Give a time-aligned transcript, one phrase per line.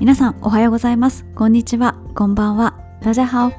[0.00, 1.26] 皆さんおはようございます。
[1.34, 1.94] こんにちは。
[2.14, 2.74] こんばんは。
[3.02, 3.52] ダジャハオ。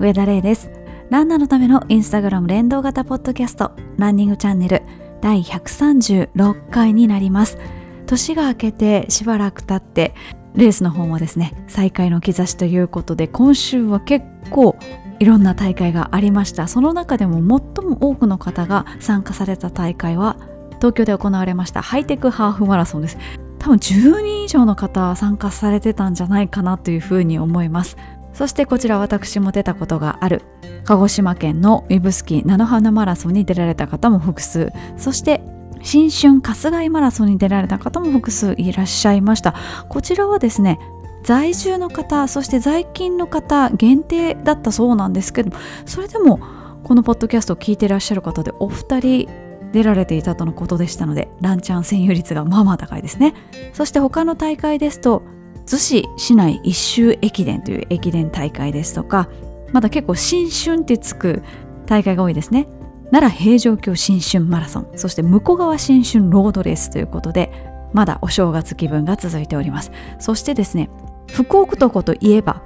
[0.00, 0.70] 上田玲です。
[1.10, 3.72] ランナーのためのインスタグラム連動型ポッドキャスト。
[3.98, 4.80] ランニングチャンネル。
[5.20, 7.58] 第136回になります。
[8.06, 10.14] 年が明けてしばらく経って
[10.54, 14.76] レースの方もですね再開の兆しということで今週は結構
[15.20, 16.68] いろんな大会がありました。
[16.68, 20.38] その中でも最も多くの方が参加された大会は
[20.76, 23.18] 東京で行われましたハイテクハーフマラソンです。
[23.62, 27.96] 多分10人以上の方参加されてたんじゃないかなというふうに思います。
[28.34, 30.42] そしてこちら私も出たことがある。
[30.84, 34.72] 鹿児島県のウィブスキー菜の花マラソンに出られた方も複数。
[34.96, 35.40] そして
[35.80, 39.54] 新春春日井マラソンに出られた方も複数いらっしゃいました。
[39.88, 40.80] こちらはですね
[41.22, 46.40] 在住の方そして在勤の方限定だったそうなんですけどそれでも
[46.82, 49.28] このポッドキャストを聞いてらっしゃる方でお二人
[49.72, 53.34] 出られていたとのことでしたのでランチャン占有率がまあまあ高いですね。
[53.72, 55.22] そして他の大会ですと
[55.66, 59.28] 逗子市内一周駅伝という駅伝大会ですとか
[59.72, 61.42] まだ結構新春ってつく
[61.86, 62.68] 大会が多いですね。
[63.10, 67.52] 奈良平城京新春マラソンそして向こう側新春ロードレースということで
[67.92, 69.92] まだお正月気分が続いております。
[70.18, 70.88] そしてですね
[71.30, 72.62] 福奥床といえば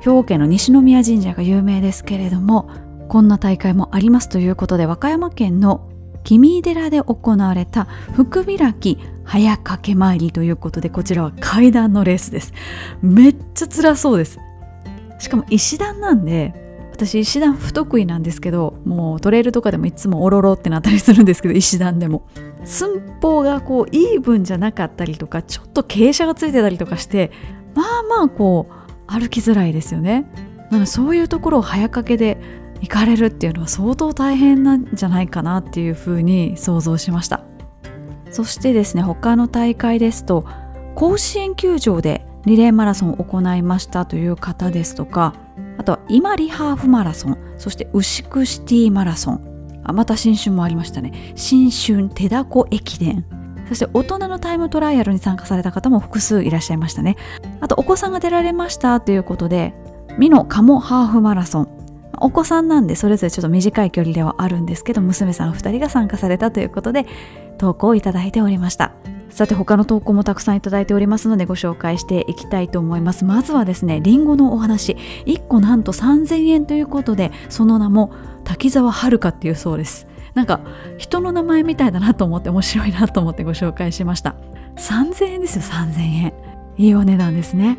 [0.00, 2.68] 兵庫県の西宮神社が有名ですけれども
[3.08, 5.89] こんな大会もありますということで和歌山県の
[6.24, 12.52] 君井寺で行われた福開き早掛け参りということでこちらは階段のレースです。
[13.02, 14.38] めっちゃ辛そうです。
[15.18, 16.54] しかも石段なんで
[16.92, 22.26] 私石段不得意なんですけどもうトレイルとかでもいつもおろろってなったりするんですけど石段でも。
[22.64, 27.30] 寸法がこうイーブンじゃなかったりとかちょっと傾斜がついてたりとかして
[27.74, 30.26] まあまあこう歩きづらいですよね。
[30.70, 32.38] なのでそういうところを早掛けで
[32.80, 37.44] 行かれるっていうのは相当大変なんじゃないかなっていうふうに想像しました。
[38.30, 40.46] そしてですね他の大会ですと
[40.94, 45.34] 甲子園球場でリレーマラソンを行いましたという方ですとか
[45.78, 49.50] あとは今リハーフマラソンそして牛久シティマラソン
[49.84, 51.32] あまた新春もありましたね。
[51.34, 53.24] 新春手だこ駅伝。
[53.68, 57.16] そして大人のタイムトライアルに参加された方も複数いらっしゃいましたね。
[57.60, 59.74] あとお子さんが出られましたということで
[60.18, 61.79] 美濃鴨ハーフマラソン。
[62.18, 67.06] お子さんなんでそれぞれちょっと短い距離ではあるんですけど娘さん2人が参加されたということで
[67.58, 68.92] 投稿をいただいておりました。
[69.30, 73.24] さて他の投稿もたくさんいただいておりますのでご紹介していきたいと思います。
[73.24, 74.96] まずはですねりんごのお話。
[75.26, 78.12] 1個なんと3000円ということでその名も
[78.44, 80.08] 滝沢遥っていうそうです。
[80.34, 80.60] なんか
[80.98, 84.34] 人の名前みたいだなと思って面白いなと思ってご紹介しました。
[84.76, 86.32] 3000円ですよ3000円。
[86.76, 87.78] いいお値段ですね。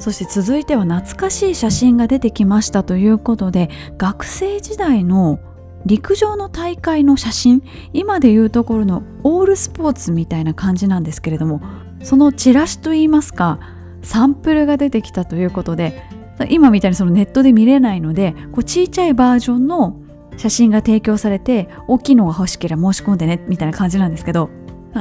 [0.00, 5.38] そして続いては懐かしい写真が出てきましたということで学生時代の
[5.86, 7.62] 陸上の大会の写真
[7.92, 11.60] 今でいうところのオールスポーツみたいな感じなんですけれども
[12.02, 13.60] そのチラシといいますか
[14.02, 16.02] サンプルが出てきたということで
[16.48, 20.00] 今みたいにそのネットで見れないのでこう小さいバージョンの
[20.38, 24.48] 写真が提供されて大きいのが欲しければ申し込んでねみたいな感じなんですけど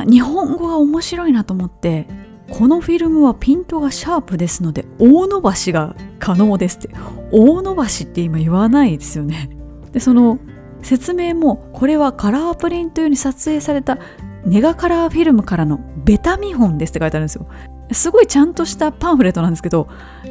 [0.10, 2.08] 日本語が面白いなと思って
[2.50, 6.90] このフィルムはピントがシャープですので大伸ばしが可能ですって。
[7.32, 9.50] 大伸ばしって今言わないですよね。
[9.92, 10.40] でその
[10.82, 13.98] 説明もこれはカラープリント用に撮影された
[14.46, 17.48] ネガカラーフィルムからのベタ見本ですって書いてあるんですよ。
[17.92, 19.88] すごいちゃんとしたパンフレットなんですけど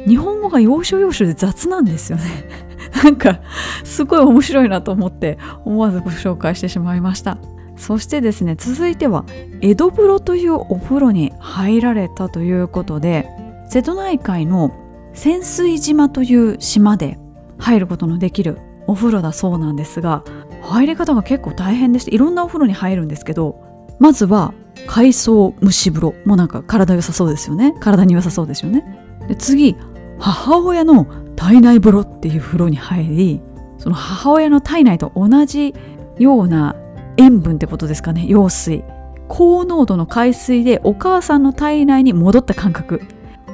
[0.07, 2.23] 日本語が要所要所で雑なんですよね。
[3.03, 3.41] なんか
[3.83, 7.37] すごい面白いなと思って思わずご紹介してしまいました。
[7.79, 9.25] そしてですね続いては
[9.61, 13.27] 江戸風呂というお風呂に入られたということで
[13.69, 14.71] 瀬戸内海の
[15.13, 17.17] 潜水島という島で
[17.57, 20.23] 入ることのできるお風呂だそうなんですが
[20.61, 23.61] 入り方が結構大変でしていろんなお風呂に入るんですけど
[23.97, 24.53] まずは
[24.87, 27.75] 海藻蒸し風呂もうなんか体良さそうですよね。
[27.79, 28.83] 体に良さそうですよね。
[29.27, 29.75] で次
[30.19, 33.41] 母親の体内風呂っていう風呂に入り
[33.77, 35.73] その母親の体内と同じ
[36.17, 36.75] ような
[37.19, 38.21] 塩分ってことですかね。
[38.21, 38.83] 羊水。
[39.27, 43.01] 高濃度の海水でお母さんの体内に戻った感覚。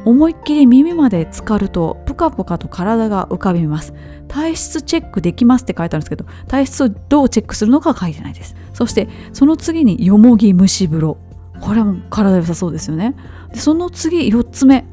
[0.05, 3.95] 思いっきり耳まで浸かるとプカプカと体が浮かびます。
[4.27, 8.55] 体質チェックできますって書いてあるんですけど体質をどうチェックするのか書いてないです。
[8.73, 11.17] そしてその次によもぎ蒸し風呂。
[11.59, 13.15] これも体良さそうですよね。
[13.51, 14.85] でその次4つ目。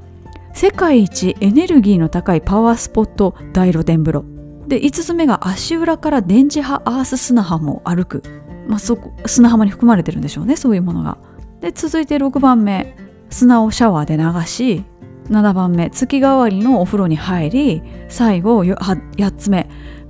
[0.55, 4.25] 世界一エネルギーの高いパワースポット大露天風呂。
[4.67, 8.23] で5つ目が足裏から電磁波アース砂浜を歩く、
[8.69, 11.19] まあ、そこ砂浜に含まれてるんでしょうねそういうものが。
[11.61, 12.97] で続いて6番目
[13.31, 14.85] 砂をシャワーで流し
[15.31, 19.69] 7番目月替わりのお風呂に入り最後8つ目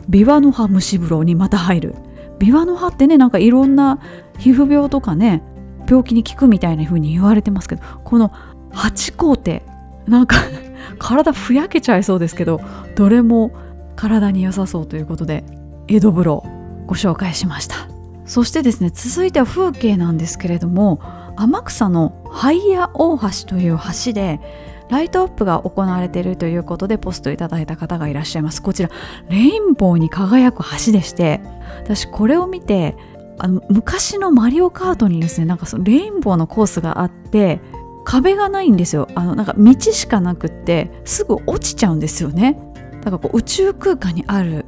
[0.09, 1.95] ビワの葉蒸し風呂にまた入る。
[2.39, 4.01] ビワの葉ってねなんかいろんな
[4.39, 5.43] 皮膚病とかね
[5.89, 8.33] 病気に効くみたいな風に言われてますけどこの
[8.73, 9.63] 8工程
[10.09, 10.37] なんか
[10.99, 12.61] 体ふやけちゃいそうですけど
[12.97, 13.53] どれも
[13.95, 15.45] 体に良さそうということで
[15.87, 16.45] 江戸風呂
[16.87, 17.92] ご紹介しました。
[18.33, 21.03] そしてですね続いては風景なんですけれども
[21.37, 24.41] 天草のハイヤ大橋という橋で
[24.89, 28.63] ライトアップが行われているということでポストいただいた方がいらっしゃいます。
[28.63, 28.89] こちら
[29.29, 31.43] レインボーに輝く橋でして
[31.85, 32.97] 私これを見て
[33.39, 37.61] あの昔のマリオカートにですねなんかそのレインボーのコースがあって
[38.07, 39.09] 壁がないんですよ。
[39.15, 42.59] あのなんか道しかなくってすぐ落ちちゃうんですよね。
[43.03, 44.65] だからこう宇宙空間にある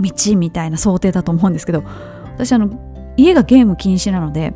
[0.00, 1.84] 道みたいな想定だと思うんですけど
[2.34, 4.54] 私あの家がゲーム禁止なので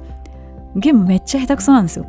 [0.77, 2.07] ゲームめっちゃ下手くそなんですよ。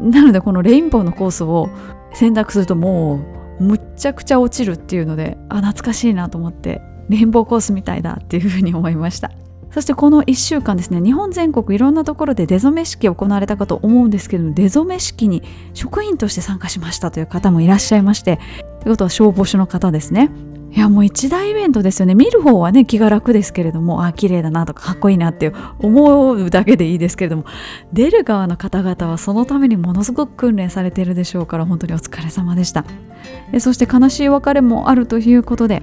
[0.00, 1.68] なのでこのレインボーのコースを
[2.14, 3.20] 選択するとも
[3.60, 9.30] うむっちゃくちゃ落ちるっていうのであ懐かしいなと思ってレインボーコースみたいだっていうふうに思いました。
[9.70, 18.38] そしてこの1週間ですね日本全国いろんなところで出初め式行われたかと思うんですけど出初め式に職員として参加しましたという方もいらっしゃいまして
[18.80, 20.30] ということは消防署の方ですね。
[20.74, 22.14] いやもう一大イベントですよね。
[22.14, 27.44] 見る方はね気が楽ですけれどもあ綺麗だなとかかっこいいなって思うだけでいいですけれども。
[27.92, 32.86] 出る側の方々はそのためにものすごく訓練されているでしょうから本当にお疲れ様でした。
[33.52, 35.82] えそして悲しい別れもあるということで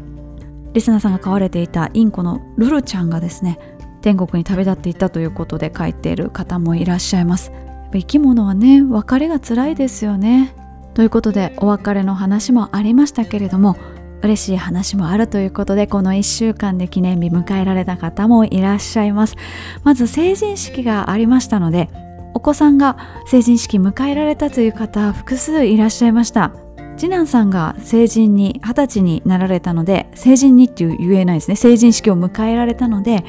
[0.73, 3.59] リスナーさんが飼われていたインコのルルちゃんがですね
[4.01, 7.51] 天国に旅立っていったということで書いている方もいらっしゃいます。
[7.93, 10.55] 生き物はね別れが辛いですよね。
[10.95, 13.77] ということでお別れの話もありましたけれども
[14.21, 19.35] 嬉しい話もあるということでこの1週間で記念日迎えられた方もいらっしゃいます。
[19.83, 21.89] まず成人式がありましたので
[22.33, 26.53] お子さんが成人式迎えられたという方複数いらっしゃいました。
[26.99, 31.55] 次男さんが成人に二十歳になられたので成人にっていう言えないですね。
[31.55, 33.23] 成人式を迎えられたので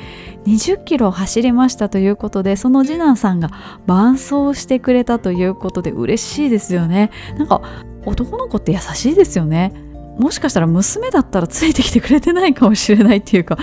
[0.45, 3.51] 20キロ走りましたということでその次男さんが
[3.87, 7.11] 伴走してくれたということで嬉しいですよね。
[7.39, 7.63] なんか
[8.07, 9.73] 男の子って優しいですよね。
[10.21, 13.59] もしかしたら娘だったらついてきてくれてないかもしれないっていうか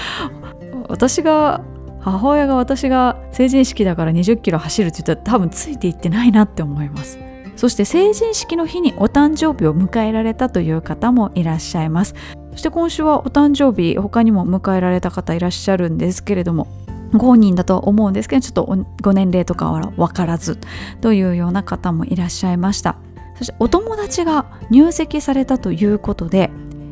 [0.90, 1.64] 私が
[2.00, 7.20] 母親が私が成人式だから20キロ走るって言ったら多分ついていってないなって思います。
[7.58, 12.14] そして成人式の日にお誕生日を迎えられたという方もいらっしゃいます。
[12.52, 16.68] そして今週はお誕生日他にも迎えられた方いらっしゃるんですけれども
[17.14, 20.58] ご本人だと思うんですけどちょっとご年齢とかは分からず
[21.02, 22.98] というような方もいらっしゃいました。
[23.38, 26.50] そしてお友達が入籍されたということで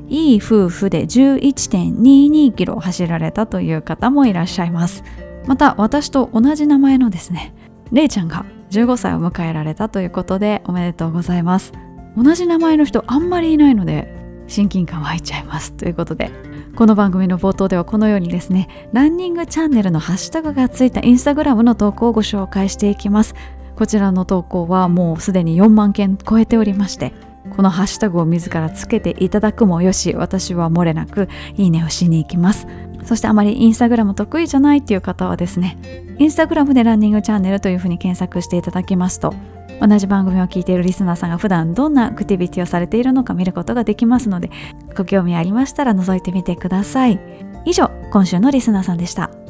[0.08, 5.04] いい夫婦で11.22キロ走られたという方もいらっしゃいます。
[5.48, 7.54] また私と同じ名前のですね
[7.92, 11.72] れいちゃんが15歳を迎えられたということでおめでとうございます。
[12.18, 14.14] 同じ名前の人あんまりいないので
[14.48, 16.32] 親近感湧いちゃいますということで
[16.76, 23.36] この番組の冒頭ではこのようにですねランニングチャンネルのハッシュタグがついたインスタグラムの投稿をご紹介していきます。
[23.76, 27.14] こちらの投稿はもうすでに4万件超えておりまして
[27.56, 32.68] このハッシュタグを自らつけていただくもよし私は漏れなくいいねをしに行きます。
[33.06, 35.78] そしてあまりインスタグラム得意じゃないっていう方はですね
[36.18, 39.32] インスタグラムでランニングチャンネルというふうに検索していただきますと
[39.80, 44.50] 同じ番組を聞いているリスナーさんが普段どんなアクティビティをされているのか見ることができますので
[44.98, 47.20] ご興味ありましたら覗いてみてください。
[47.66, 49.45] 以上今週のリスナーさんでした。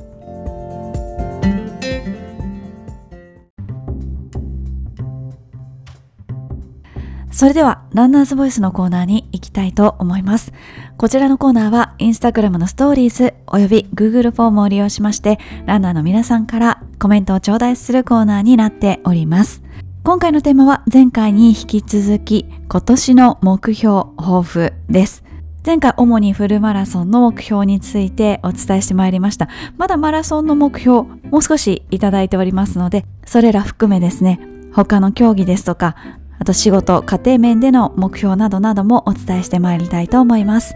[7.36, 10.54] それでは、ランナーズボイスのコーナーに行きたいと思います。
[10.96, 19.62] こちらのコーナーは、インスタグラムのストーリーズおよび Google フォームを利用しまして、ランナーの皆さんからコメントを頂戴するコーナーになっております。
[20.06, 25.25] 今回のテーマは前回に引き続き、今年の目標、抱負です。
[25.65, 29.50] 前回主にフルマラソンの目標についてお伝えしてまいりました。
[29.75, 31.00] まだマラソンの目標、
[31.30, 34.39] もう少しいただいておりますので、それら含めですね、
[34.72, 35.98] 他の競技ですとか、
[36.39, 40.75] あと仕事、家庭面での目標などなどもお伝えしてまいりたいと思います。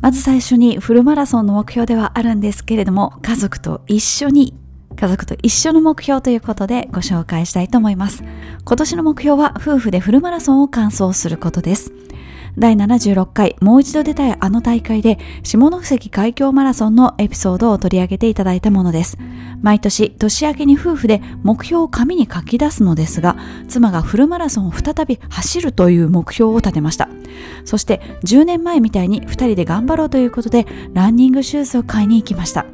[0.00, 4.54] まず最初にフルマラソンの目標ではあるんですけれども、家族と一緒に
[4.96, 8.22] 家族と一緒の目標ということでご紹介したいと思います。
[8.64, 11.92] 今年の目標は夫婦でフルマラソンを完走することです。
[12.58, 19.18] 第76回もう一度出たいあの大会で下関海峡マラソンのエピソードを取り上げていただいたものです。
[19.62, 23.36] 毎年年明けに夫婦で目標を紙に書き出すのですが、
[23.68, 27.08] 妻がフルマラソンを再び走るという目標を立てました。
[27.64, 32.66] そして10年前みたいに2人で頑張ろうということでランニングシューズを買いに行きました。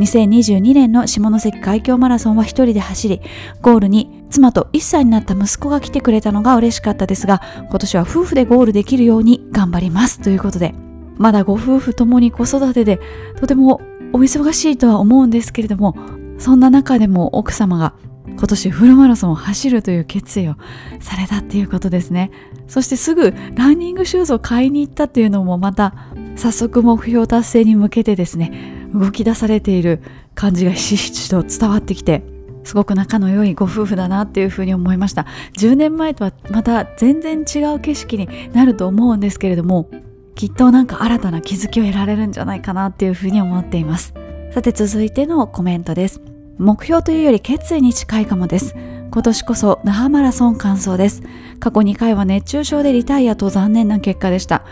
[0.00, 3.20] 2022年の下関海峡マラソンは一人で走り、
[3.60, 10.20] ゴールに妻と1歳になった息子が来てくれたのが嬉しかったですが、今年は夫婦でゴールできるように頑張ります。
[10.20, 10.74] ということで、
[11.18, 12.98] まだご夫婦ともに子育てで
[13.38, 13.82] とても
[14.14, 15.94] お忙しいとは思うんですけれども、
[16.38, 17.92] そんな中でも奥様が
[18.26, 20.56] 今年フルマラソンを走るという決意を
[21.00, 22.30] されたっていうことですね。
[22.70, 25.92] そしてすぐランニングシューズを買いに行ったっていうのもまた
[26.36, 30.00] 早速目標達成に向けてですね動き出されている
[30.36, 32.22] 感じがひしひしと伝わってきて
[32.62, 35.26] すごく仲の良いご夫婦だなっていうふうに思いました。
[35.58, 39.90] 10年前とはまた全然違う景色になると思うんですけれども
[40.36, 44.14] きっとなんか新たな気づきを得られるんじゃないかなっていうふうに思っています。
[44.52, 46.20] さて続いてのコメントです。
[46.58, 48.76] 目標というより決意に近いかもです。
[49.10, 51.22] 今年こそ那覇マラソン完走です。
[51.58, 54.62] 過去2回は熱中症でリタイアと残念な結果でした。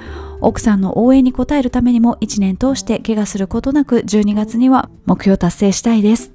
[0.40, 6.32] 奥さんの応援に応えるためにも1年通して怪我することなく12月には目標達成したいです。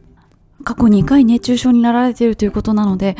[0.65, 3.15] 過去2回熱中症になられているということなので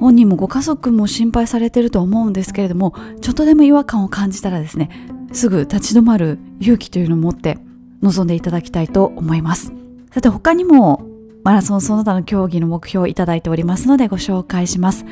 [0.00, 4.90] 本人もご家族も心配されていると思うんですけれどもちょっとでも違和感を感じたらですね
[5.32, 7.58] すぐ立ち止まる勇気というのを持って
[8.02, 9.72] 臨んでいただきたいと思います。
[10.12, 11.06] さて他にも
[11.44, 15.04] マラソンその他の競技の目標をいただいておりますのでご紹介します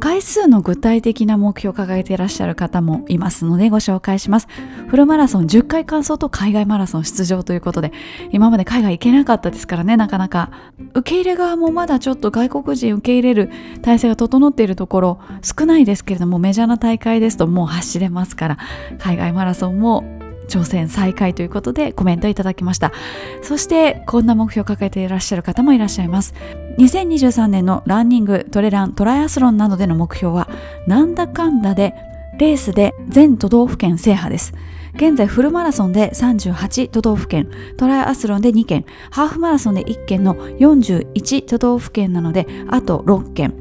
[0.00, 4.48] 回数の具体的な目標を掲げていらっしゃる方もいますのでご紹介します。
[4.88, 7.92] フルマラソン10回完走と海外マラソン出場ということで、
[8.32, 10.50] 今まで海外行けなかったですからね、なかなか。
[10.94, 13.50] 受け入れ側もまだちょっと外国人受け入れる
[13.82, 18.58] 体制が整っているところ少ないですけれども、メジャーな大会ですともう走れますから、
[18.98, 20.19] 海外マラソンも
[20.50, 22.92] 挑戦再開ということでコメントいただきました。
[23.42, 26.34] そしてこんな目標を抱えていらっしゃる方もいらっしゃいます。
[26.78, 30.48] 2023年のランニングトレラントライアスロンなどでの目標は
[30.86, 31.94] なんだかんだで
[32.38, 34.52] レースで全都道府県制覇です。
[34.94, 43.54] 現在フルマラソンで38都道府県トライアスロンで2県ハーフマラソンで1県の41都道府県なのであと6県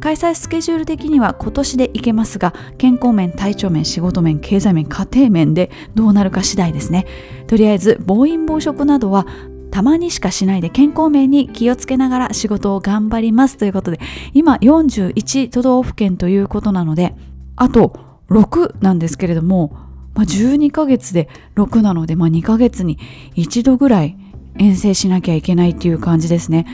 [0.00, 7.06] 開催スケジュール的には今年でいけますが健康面体調面仕事面経済面家庭面でどうなるか次第ですね。
[7.46, 9.26] とりあえず暴飲暴食などは
[9.70, 14.00] たまにしかしないで健康面に気をつけながら仕事を頑張りますということで
[14.32, 17.14] 今41都道府県ということなので
[17.56, 17.94] あと
[18.30, 19.76] 6なんですけれども、
[20.14, 22.98] まあ、12ヶ月で6なので、まあ、2ヶ月に
[23.34, 24.16] 1度ぐらい
[24.58, 26.66] 遠征しなきゃいけないっていう感じですね。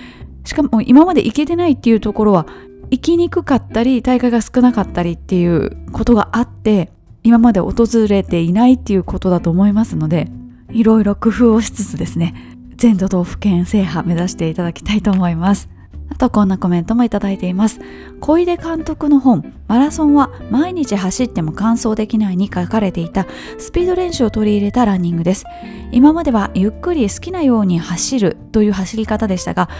[0.44, 2.46] しかも今まで行けてないっていうところは
[2.92, 10.28] 行きにくかったり大会が少なかったりっていうことがあって今まで訪れていないっていうことだと思いますので
[10.70, 12.34] いろいろ工夫をしつつですね
[12.76, 15.70] 全都道府県制覇目指していただきたいと思います。
[16.10, 17.80] あとこんなコメントもいただいています。
[18.20, 25.44] 小出監督の本マラソンは毎日走っても完走できないに書かれていたスピード練習を取り入れたランニングです。
[25.92, 29.70] 今まではゆっくり好きなように走るという走り方でしたが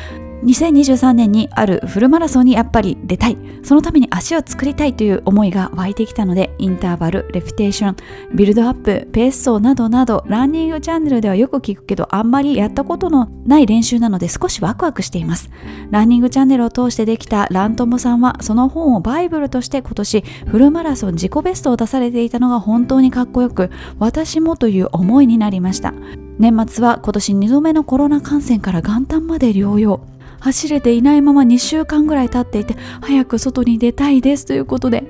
[0.43, 3.39] 2023年にあるフルマラソンにやっぱり出たい。
[3.63, 7.97] そのために足を作りたいという思いが湧いてきたのでインターバルレプテーション
[8.35, 15.51] ビルドアップペース走などなどランニングチャンネルではよく聞くけどあんまりやったことのない練習なので少しワクワクしています。
[15.91, 25.95] ランニングチャンネルを通してできたラントモさんはその本をバイブルとして今年フルマラソン自己ベストを出されていたのが本当にかっこよく私もという思いになりました。
[26.39, 30.01] 年末は今年2度目のコロナ感染から元旦まで療養。
[30.43, 35.05] 走れていないまま2週間ぐらい経っていて早く外に出たいですということで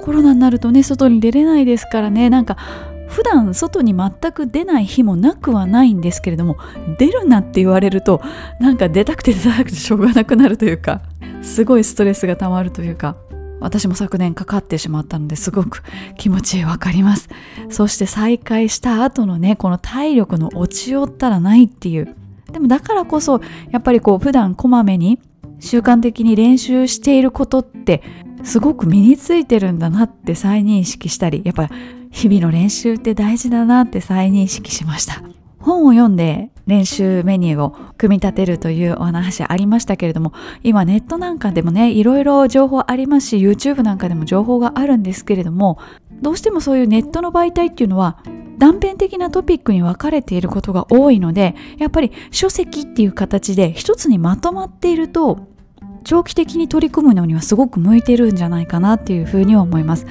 [0.00, 2.28] コロナになるとね外に出れないですからね。
[2.30, 2.56] なんか
[3.08, 6.56] 普段外に全く出ない日もなくはないんですけれども
[6.98, 8.22] 出るなって言われると
[8.58, 11.02] なんか出たくて出たくてしょうがなくなるというか
[11.42, 13.16] すごいストレスがたまるというか
[13.60, 15.82] 私も昨年かかってしまったのですごく
[16.16, 17.28] 気持ちわかります。
[17.68, 22.16] そして再開した後のねこの体力の落ちよったらないっていう
[22.54, 23.40] でもだからこそ
[23.72, 25.18] やっぱりこう普段こまめに
[25.58, 28.02] 習慣的に練習していることって
[28.44, 31.68] すごく身についてるんだなって再認識したりやっぱ
[32.12, 35.20] 日々の練習って大事だなって再認識しました。
[35.58, 45.78] 本を読んで練習メニューを組み立てるというお話ありましたけれども今ネットなんかでもねいろいろ情報ありますし YouTube なんかでも情報があるんですけれども
[46.22, 48.18] どうしてもそういうネットの媒体っていうのは
[48.58, 55.48] 断片的なトピックに分かれていることが多いのでやっぱり書籍っていう形で一つにまとまっていると
[56.04, 60.06] 長期的に取り組むのにはすごく向いてるんじゃないかなっていうふうには思います。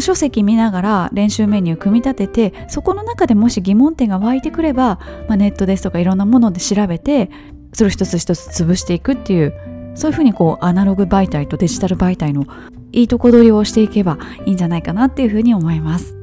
[0.00, 7.30] 書籍見ながら練習メニュー組み立ててそこの中でもし疑問点が湧いてくれば、まあ、ネットですとかいろんなもので調べて
[7.72, 12.46] それを一つ一つ潰していくっていうそういうふうにこうアナログ媒体とデジタル媒体の
[12.92, 16.16] いいとこ取りをしていけばいいんじゃないかなっていうふうに思います。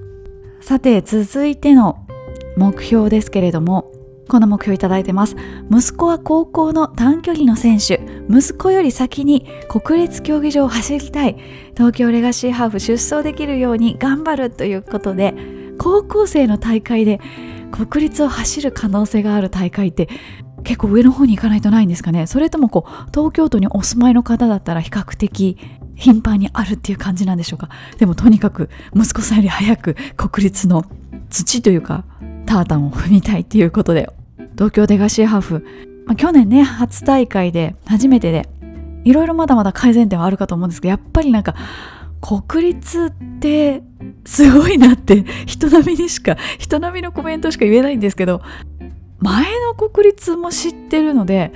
[0.62, 2.08] さて続いての
[2.58, 3.92] 目標ですけれども
[4.28, 5.36] この目標いただいてます。
[5.72, 8.02] 息子は高校の短距離の選手。
[8.30, 11.38] 息子より先に国立競技場を走りたい。
[11.74, 15.34] 東京レガシーハーフ出走できるように頑張るということで
[15.78, 17.20] 高校生の大会で
[17.72, 20.08] 国立を走る可能性がある大会って
[20.64, 22.28] 結構上の方に行かないとないんですかね。
[22.28, 25.58] それともこう東京都にお住まいの方だったら比較的
[25.96, 27.70] 頻繁にあるっていう感じなんでしょうか。
[27.98, 30.84] でもとにかく息子さんより早く国立の
[31.30, 32.04] 土というか
[32.46, 34.10] タータンを踏みたいっていうことで
[34.54, 35.66] 東京デガシーハーフ、
[36.06, 38.48] まあ、去年ね初大会で初めてで
[39.04, 41.56] いろいろまだまだ改善点はあるかと思うんですけどやっぱりなんか
[42.22, 43.84] 国立って
[44.26, 48.42] すごいなって 人並みにしか人並みのコメントしか言えないんですけど
[49.20, 51.54] 前の国立も知ってるので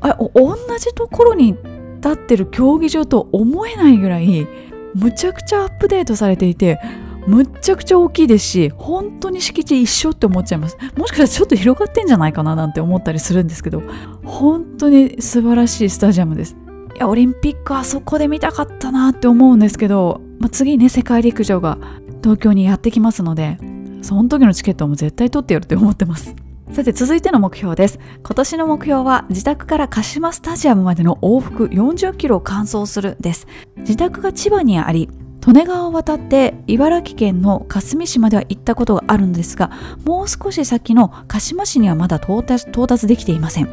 [0.00, 1.56] あ同じところに
[2.00, 4.46] 立ってる競技場と思えないぐらい
[4.94, 6.80] むちゃくちゃアップデートされていて
[7.26, 10.76] むっちゃくちゃ大きいですし本当に敷地一緒って思っちゃいます。
[10.96, 13.82] もしかしたらちょっと広がってんじゃないかななんて思ったりするんですけど
[14.24, 16.56] 本当に素晴らしいスタジアムです。
[16.96, 21.78] いやオリンピックあそこで見たかったなって思うんですけど、まあ、次ね世界陸上が
[22.22, 23.58] 東京にやってきますので
[24.02, 26.34] その時のチケットも絶対取ってやるって思ってます。
[26.72, 27.98] さて続いての目標です。
[28.22, 33.46] 今年の目標は自宅から鹿島スタジアムまでの往復40キロを完走するです。
[33.78, 35.08] 自宅が千葉にあり
[35.46, 39.70] 利根川を渡って茨城県のかすみ市までは行ったことがあるんですが
[40.04, 43.68] もう少し先の鹿島市にはまだ到達到達できていません。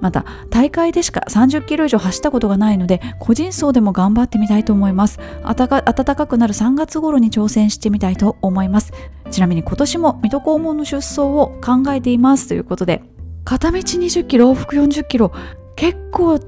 [0.00, 5.18] また大会でしか30キロ以上走ったことがないので個人走でも頑張ってみたいと思います。
[5.42, 8.92] 暖かくなる3月頃に挑戦してみたいと思います。
[9.30, 13.02] ちなみに今年も水戸黄門の出走を考えていますということで
[13.44, 15.32] 片道20キロ往復40キロ
[15.76, 16.38] 結構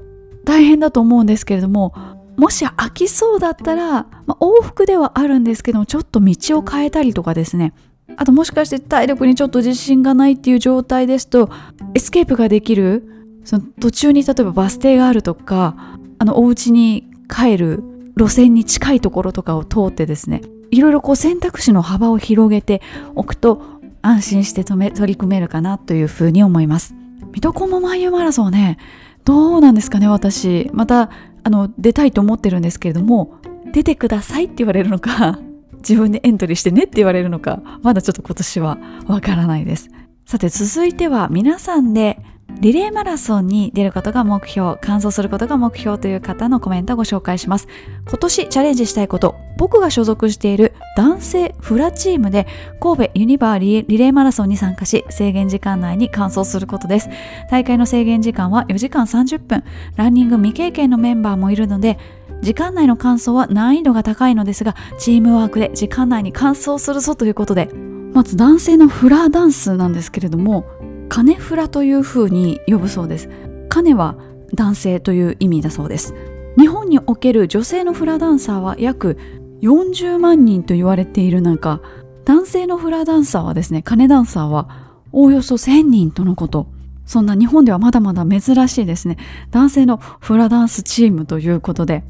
[0.45, 1.93] 大変だと思うんですけれども
[2.39, 7.73] もし飽きそうだったら、まあ、往復ではあるんですけどもちょっと道を変えたりとかですね。
[8.15, 11.49] あともしかして体力にちょっと自信がないっていう状態ですと
[11.93, 13.03] エスケープができる
[13.43, 17.83] その途中に例えばバス停があるとかあのお家に帰る
[18.17, 20.41] 路線に近いところとかを通ってですね
[20.71, 22.81] いろいろこう選択肢の幅を広げて
[23.15, 23.61] おくと
[24.01, 26.95] 安心して取り組めるかなというふうに思います。
[27.31, 28.77] 水戸黄門漫遊マラソンね
[29.23, 30.69] どうなんですかね私。
[30.73, 31.11] また
[31.43, 33.39] あの出たいと思ってるんですけれども
[33.71, 35.39] 出てくださいって言われるのか
[35.77, 39.89] 自分でエントリーしてねって言われるのかまだちょっと今年はわからないです。
[40.25, 42.19] さて続いては皆さんで
[42.61, 47.67] リレーマラソンに出ることが目標、完走することが目標という方のコメントをご紹介します。
[48.07, 52.47] 今年チャレンジしたいこと、僕が所属している男性フラチームで
[52.81, 57.09] 神戸ユニバーリレーマラソンに参加し、制限時間内に完走することです。
[57.49, 59.63] 大会の制限時間は4時間30分、
[59.95, 61.97] ランニング未経験のメンバーもいるので、
[62.41, 67.69] 時間内の完走は難易度が高いのですが、チームワークで時間内に完走するぞということで、
[68.13, 70.65] まず男性のフラダンスなんですけれども、
[71.09, 73.29] 金フラというふうに呼ぶそうです。
[73.67, 74.15] 金は
[74.53, 76.13] 男性という意味だそうです。
[76.57, 79.17] 日本における女性のフラダンサーは約
[79.61, 81.81] 40万人と言われている中
[82.25, 86.67] 男性のフラダンサーはですね金ダンサーはおおよそ1000人とのこと。
[87.05, 89.17] そんな日本ではまだまだ珍しいですね。
[89.49, 92.03] 男性のフラダンスチームということで。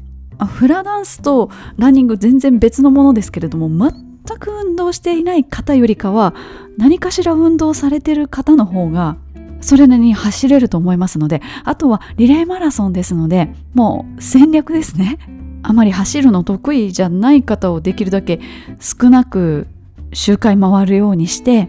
[0.46, 6.34] フラダンスとランニング全然別のものですけれども全全く運動していない方よりかは
[6.76, 9.16] 何かしら運動されてる方の方が
[9.60, 15.18] それなりに走れると思いますのであとはリレーマラソンですのでもう戦略ですね。
[15.62, 18.40] あまり走るの得意じゃない方をできるだけ
[18.80, 19.66] 少なく
[20.14, 21.68] 周回回るようにして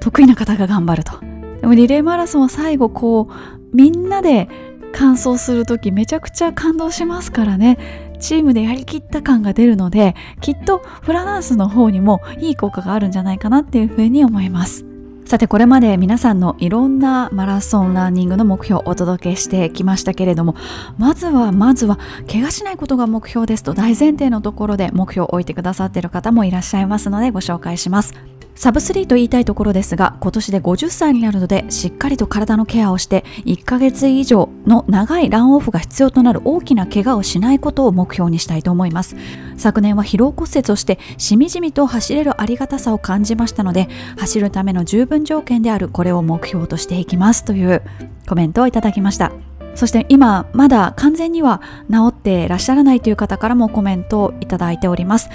[0.00, 1.12] 得意な方が頑張ると。
[1.60, 4.48] でもリレーマラソンは最後こうみんなで
[4.92, 8.09] 完走する時めちゃくちゃ感動しますからね。
[8.20, 14.84] チームでやりきった感が出るのできっとフラダンスの方にもいい効果があるんじゃないかなっていうふうに思います。
[15.30, 20.56] さてこれまで皆さんのいろんなマラソンランニングの目標をお届けしてきましたけれども
[20.98, 28.29] まずはまずは怪我しないことが目標ですと大前提のところで目標を置いてくださっている方もいらっしゃいますのでご紹介します。
[28.54, 39.16] サブスリーと言いたいところですが今年で50歳になるのでしっかりと体のケアをして1ヶ月以上の長いランオフが必要となる大きな怪我をしないことを目標にしたいと思います。
[39.56, 47.82] 昨年は疲労骨折をしてしみじみと走れるありがたさを感じましたので走るための十分条件であるこれを目標としていきますという
[48.28, 49.32] コメントをいただきました。
[49.74, 55.30] そして今まだ完全には治っていらっしゃらないという方からもコメントをいただいております。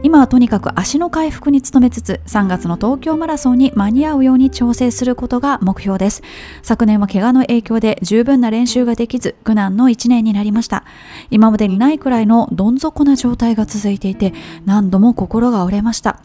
[0.00, 6.22] 今はとにかく足の回復に努めつつ3月の東京マラソンに間に合うように調整することが目標です。
[6.62, 10.84] 昨年は怪我の影響で十分な練習ができず苦難の1年になりました。
[11.30, 14.32] 今までにないくらいのどん底な状態が続いていて
[14.64, 16.22] 何度も心が折れました。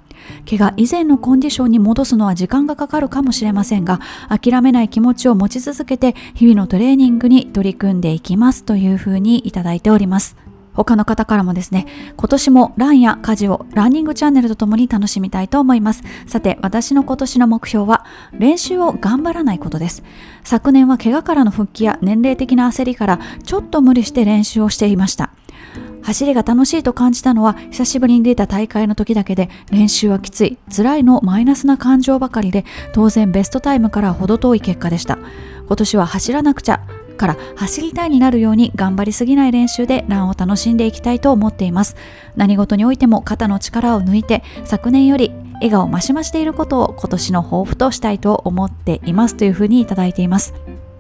[0.48, 10.43] 怪我以前のコンディションに戻すのは時間がかかるかもしれませんが諦めない気持ちを持ち続けて日々のトレーニングに取り組んでいきますというふうにいただいております。
[10.74, 11.86] 他の方からもですね、
[12.18, 16.04] 今年もランや家事をランニングチャンネルとともに楽しみたいと思います。
[16.28, 20.04] さて、私の今年の目標は、練習を頑張らないことです。
[20.44, 25.32] 昨年は怪我からの復帰や年齢的な焦りから、ちょっと無理して練習をしていました。
[26.04, 35.18] 走りが楽しいと感じたのは久しぶりに出た大会の時だけで練習はきつい辛いのマイナスな感情ばかりで当然ベストタイムから程遠い結果でした
[35.66, 36.82] 今年は走らなくちゃ
[37.14, 41.96] から走りたいになるように頑張りすぎない練習でランを楽しんでいきたいと思っています。
[42.36, 50.54] 何事においても肩の力を抜いて昨年より笑顔増し増していることを今年の抱負としたいと思っていますというふうにいただいています。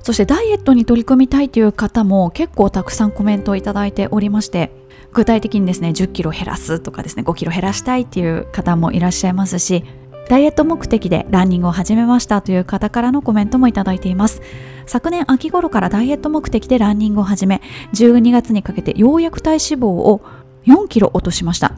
[0.04, 4.69] そしてダイエットに取り組みたいという方も結構たくさんコメントをいただいておりまして
[5.13, 9.86] 具体的にですね10キロ減らすとかですね5キロ減らしたいっていう方もいらっしゃいますし
[10.29, 14.41] ダイエット目的でランニングを始めましたという方からのコメントもいただいています。
[14.86, 17.62] 昨年秋頃からダイエット目的でランニングを始め
[17.93, 20.21] 12月にかけてようやく体脂肪を
[20.65, 21.73] 4キロ落としました。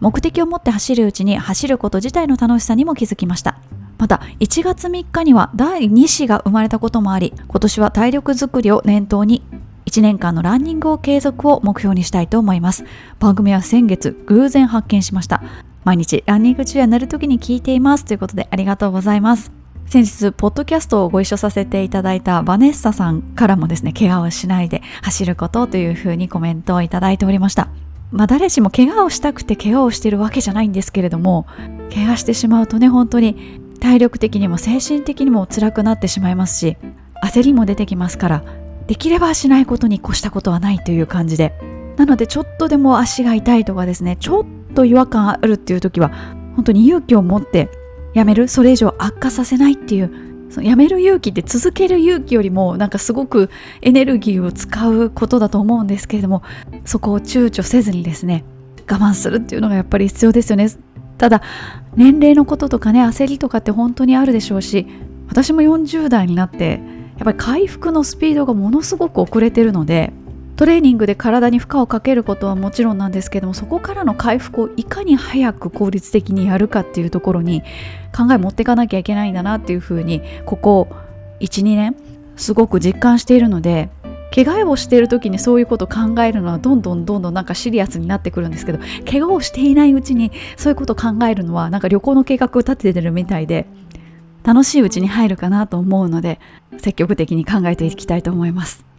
[0.00, 3.58] 目的を持って走るうちに走ること自体の楽しさにも気づきました。
[3.98, 9.42] また1月3日には第2子が生まれたこともあり今年は体力づくりを念頭に
[9.86, 12.84] 1年間のランニングを継続を目標にしたいと思います。
[13.18, 15.42] 番組は先月偶然発見しました。
[15.88, 19.50] 毎日ランニング中や寝る時に聞いていますということでありがとうございます
[19.86, 27.68] 先日、ポッドキャストをご一緒させていただいたバネッサさんからもですね、怪我をしないで走ることというふうにコメントをいただいておりました。
[28.12, 31.46] まあ誰しも怪我をしたくて怪我をしているわけじゃないんですけれども、
[31.94, 36.76] 怪我してしまうとね、本当に体力的にも精神的にも辛くなってしまいますし、
[37.24, 38.44] 焦りも出てきますから、
[38.88, 46.10] できればしないことに越したことはないという感じで、なのでちょっとでも足が痛いとかですね、ちょっと違和感あるっていう時は、
[46.54, 47.68] 本当に勇気を持って
[48.14, 50.10] やめるそれ以上悪化させないっていう
[50.50, 53.50] そのやめる勇気って続ける勇気よりもなんかすごく
[53.82, 56.42] エネルギーを使うことだと思うんですけれども
[56.84, 58.44] そこを躊躇せずにですね
[58.90, 60.68] 我慢するっていうのがやっぱり必要ですよね。
[61.18, 61.42] ただ
[61.96, 64.86] 年齢のこととかね焦りとかって本当にあるでしょうし
[65.28, 66.80] 私も40代になって
[67.18, 70.12] やっぱり回復のスピードがものすごく遅れてるので
[70.58, 77.62] トレーニングで体に負荷をかけることはもちろんなんですけどもそこからの回復をいかに早く効率的にやるかっていうところに
[78.12, 80.88] 考え持っていかなきゃいけないんだなっていうふうにここ
[81.38, 81.94] 12年
[82.34, 83.88] すごく実感しているので
[84.34, 93.68] 怪我をしている時にそういうことを考えるのはどんどんどんどんなんかシリアスになってくるんですけど怪我をしていないうちにそういうことを考えるのはなんか旅行の計画を立ててるみたいで
[94.42, 96.40] 楽しいうちに入るかなと思うので
[96.78, 98.97] 積極的に考えていきたいと思います。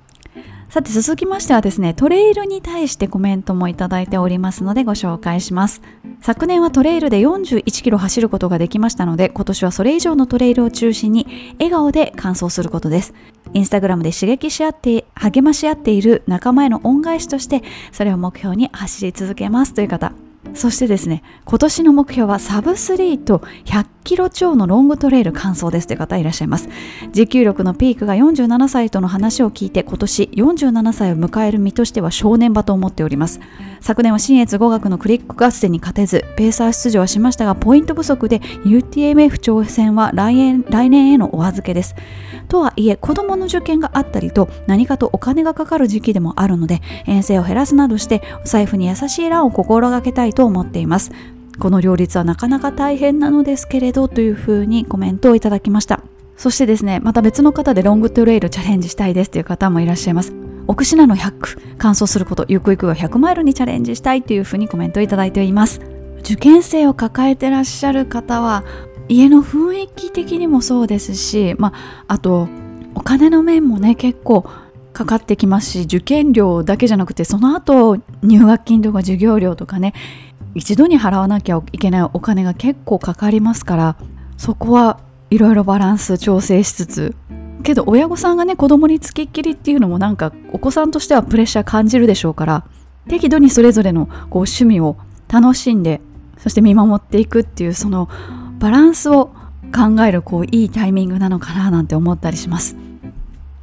[0.69, 5.82] さて続きましてはですね、トレイルに対してコメントもいただいておりますのでご紹介します。
[6.21, 11.25] 昨年はトレイルで41キロ走ることができましたので、今年はそれ以上のトレイルを中心に
[11.58, 13.15] 笑顔で完走することです。
[13.55, 20.13] インスタグラムで刺激し合って、励まし合っている仲間への恩返しとして、それを目標に走り続けますという方、
[20.53, 26.67] そしてですね、今年の目標はサブ3と100キロ超のロングトレイル完走ですという方いらっしゃいます。
[27.12, 33.39] 持久力のピークが47歳との話を聞いて今年47歳を迎える身としては正念場と思っております。
[33.82, 41.93] 昨年は新越語学のクリック合戦に勝てず、ペーサー出場はしましたが、ポイント不足で UTMF 挑戦は来年来年へのお預けです。
[42.48, 51.12] とはいえ、子供の受験があったりと何かとお金がかかる時期でもあるので、遠征を減らすなどしてお財布に優しい欄を心がけたいと思っています。
[51.60, 56.02] この両立はなかなか大変なのですけれどというふうにコメントをいただきました。
[56.38, 60.34] そしてですね、また別の方でロングトレイルチャレンジしたいですという方もいらっしゃいます。
[60.67, 65.82] 奥品の100区、完走すること、ゆくゆくは100マイルにチャレンジしたいというふうにコメントをいただいています。
[66.19, 68.63] 受験生を抱えてらっしゃる方は、
[69.10, 71.74] 家の雰囲気的にもそうですし、ま
[72.08, 72.48] あ、あと、
[72.95, 74.45] お金の面もね、結構
[74.93, 79.93] かかってきますし、受験料だけじゃなくて、その後、入学金とか授業料とかね、
[80.55, 83.95] 一度に払わなきゃいけないお金が結構かかりますから
[84.38, 87.15] そこはいろいろバランス調整しつつ。
[87.62, 92.63] けど親御さんがね子供につきっきりっていうのもなんかお子さんとしてはプレッシャー感じるでしょうから
[93.09, 94.95] 適度にそれぞれのこう趣味を
[95.27, 95.99] 楽しんで
[96.38, 98.09] そして見守っていくっていうその
[98.59, 99.33] バランスを
[99.75, 102.75] 考えるこういいタイミングなのかななんて思ったりします。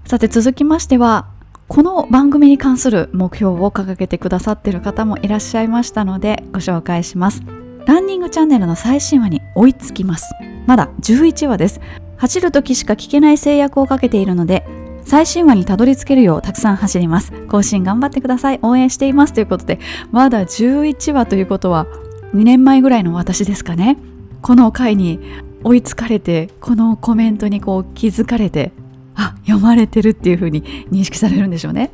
[0.04, 1.26] さて続きましては
[1.68, 7.42] この番組に関する目標を掲げてくださっている方もいらっしゃいましたのでご紹介します。
[7.86, 10.32] ランニングチャンネルの最新話に追いつきます。
[10.66, 11.80] まだ11話です。
[12.18, 14.64] 走る時しか聞けない制約をかけているので
[15.04, 17.32] 最新話にたどり着けるようたくさん走ります。
[17.48, 18.60] 更新頑張ってください。
[18.62, 19.32] 応援しています。
[19.32, 19.80] ということで
[20.12, 21.88] まだ11話ということは
[22.32, 23.98] 2年前ぐらいの私ですかね。
[24.40, 25.18] この回に
[25.64, 28.70] 追いつかれてこのコメントにこう気づかれて
[29.16, 31.90] あ読まれてるっていう風に認識されるんでしょうね。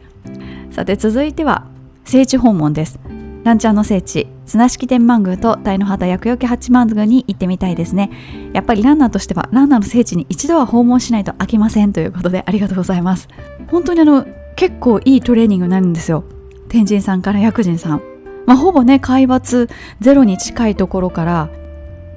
[0.70, 1.66] さて続いては
[2.04, 2.98] 聖地訪問です。
[3.44, 8.10] ランチャーの聖地綱敷天満宮と鯛の畑薬よけ八幡宮に行ってみたいですね。
[8.52, 13.28] やっぱりランナーとしてはランナーの聖地に一度は訪問しないと飽きませんということでありがとうございます。
[13.68, 16.24] 本当にあの結構いいトレーニングになるんですよ。
[16.68, 18.02] 天神さんから薬神さん。
[18.46, 19.68] まあ、ほぼね海抜
[20.00, 21.48] ゼロに近いところから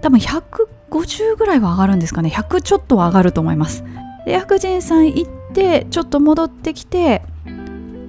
[0.01, 2.29] 多分150ぐらいは上がるんですかね。
[2.29, 3.83] 100ちょっとは上がると思います。
[4.25, 7.21] で薬神さん行ってちょっと戻ってきて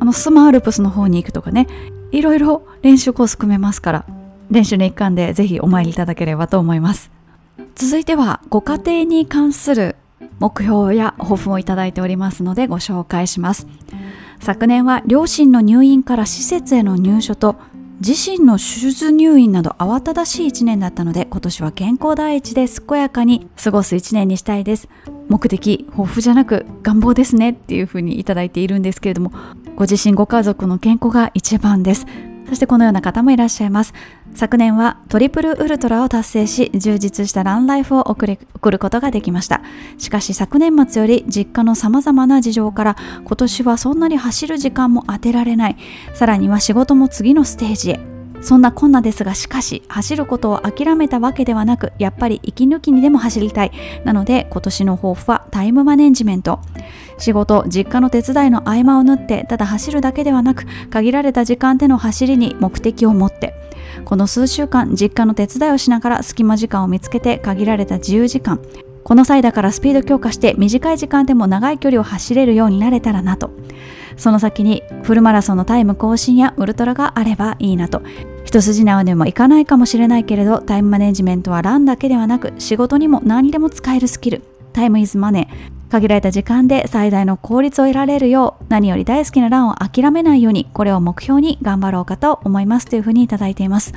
[0.01, 1.67] あのスマアルプスの方に行くとかね。
[2.13, 4.07] いろいろ練習コース組めますから
[4.51, 7.11] 練習の一環でぜひお参りいただければと思います。
[7.75, 9.97] 続いてはご家庭に関する
[10.39, 13.67] 目標や抱負をいただいておりますのでご紹介します。
[14.41, 17.57] 昨年は両親の入院から施設への入所と
[18.01, 24.89] 自身の手術入院など慌ただしい1年だったので今年は健康第一で健やかに過ごす1年にしたいです。
[25.29, 29.33] 目的抱負じゃなく願望ですねっていうふうにいただいているんですけれども
[29.75, 32.07] ご自身ご家族の健康が一番です。
[32.49, 33.93] そしてこのような方もいらっしゃいます。
[34.35, 39.63] 昨年はトリプルウルトラを達成し充実したランライフを送る送ることができました。
[39.99, 45.77] しかし昨年末より実家の様々な事情から今年はそんなに走る時間も当てられない。
[46.15, 48.16] さらには仕事も次のステージへ。
[48.41, 53.73] そんなこんなですがしかし走ることを諦めたわけではなくやっぱり息抜きにでも走りたい
[54.05, 56.61] なので今年の抱負はタイムマネジメント。
[57.19, 63.55] 仕事実家の手伝いの合間を縫ってただ走るだけではなく限られた時間での走りに目的を持って。
[64.05, 68.61] この数週間実家の手伝いをしながら隙間時間を見つけて限られた自由時間。
[69.05, 73.51] この際だからスピード強化して短い時間でも長い距離を走れるようになれたらなと。
[74.17, 78.03] その先にフルマラソンのタイム更新やウルトラがあればいいなと。
[78.45, 84.43] 一筋縄でもいかないかもしれないけれどタイムマネジメントはランだけではなく仕事にも何にでも使えるスキル。
[84.73, 85.77] タイムイズマネー。
[85.91, 93.93] 限られた時間で最大の効率を得られるよう何より大好きなランを諦めないようにこれを目標に頑張ろうかと思いますというふうにいただいています。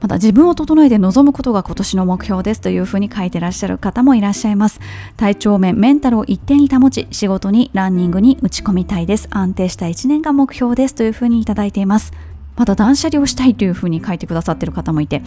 [0.00, 4.80] また自分を整えて臨むことが今年の目標ですというふうに書いてらっしゃる方もいらっしゃいます。
[5.16, 9.28] 体調面メンタルを一定に保ち仕事にランニングに打ち込みたいです。
[9.30, 12.12] 安定した1年が目標ですというふうにいただいています。
[12.58, 15.22] また断捨離をしたいというふうに書いてくださっている方もいて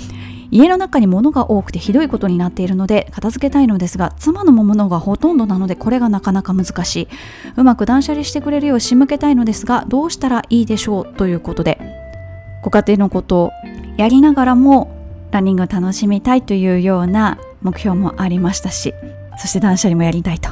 [0.51, 7.07] 家の中に物が多くてひどいことになっているので片付けたいのですが妻のものがほとんどなのでこれがなかなか難しい。
[7.55, 11.79] うまく断捨離してくれるよう仕向けたいのですがどうしたらいいでしょうということで
[12.61, 13.51] ご家庭のこと
[13.97, 14.95] やりながらも
[15.31, 18.93] ランニングを楽しみたいというような目標もありましたし
[19.37, 20.49] そして断捨離もやりたいと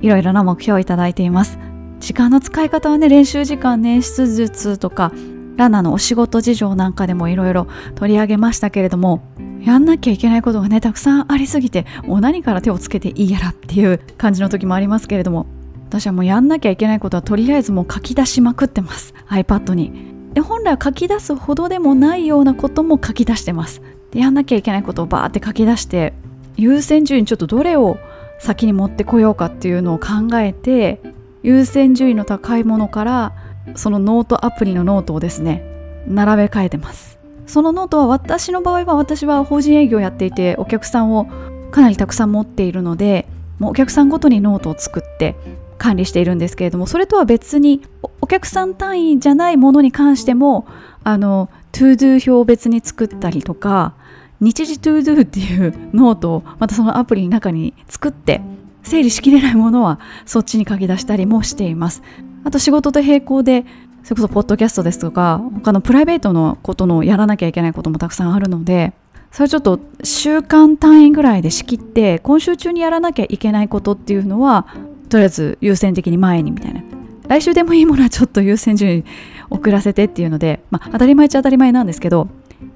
[0.00, 1.58] いろいろな目標をいただいています。
[2.02, 5.12] 時間の使い方はね練習時間捻出術とか
[5.56, 9.22] ランナーのお仕事事情なんかでもいろいろ取り上げましたけれども
[9.64, 15.46] やんなきゃいけないことがねたくさんありすぎてもう何から手をつけていいやらっていう感じの時もありますけれども
[15.86, 19.12] 私はもうやんなきゃいけないことはとりあえずもう書き出しまくってます。
[19.28, 20.11] iPad に。
[20.34, 23.82] で本来は書き出すほどでもないようなことも書き出してます。
[24.10, 26.12] でやんなきゃいけないことをバーって書き出して
[26.56, 27.98] 優先順位ちょっとどれを
[28.38, 31.00] 先に持ってこようかっていうのを考えて
[31.42, 33.32] 優先順位の高いものから
[33.74, 35.64] そのノートアプリのノートをですね
[36.06, 37.18] 並べ替えてます。
[37.46, 41.26] そのノートは私の場合は私は法人営業をやっていてお客さんを
[41.70, 43.26] かなりたくさん持っているので
[43.58, 45.36] もうお客さんごとにノートを作って
[45.82, 47.82] 管理しているんですけれどもそれとは別に
[48.20, 50.64] お客さん単位じゃないものに関しても
[51.02, 53.94] あのトゥードゥ表を別に作ったりとか
[54.38, 58.40] 日次トゥードゥっていうノートをまたそのアプリの中に作って
[58.84, 62.02] 整理しきれないものはそっちに書き出したりもしています。
[62.44, 63.64] あと仕事と並行で
[64.04, 68.92] それこそポッドキャストですとか他のプライベートのことのやらなきゃいけないこともたくさんあるので
[69.30, 74.66] それちょっと週間単位ぐらいで仕切って今週中にやらなきゃいけないことっていうのは
[75.12, 76.82] とりあえず優先的に前にみたいな。
[77.28, 79.04] 来週でもいいものはちょっと優先順位
[79.50, 82.28] 遅らせてっていうので、まあ、当たり前っちゃ当たり前なんですけど